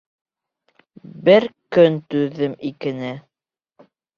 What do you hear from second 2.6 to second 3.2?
икене...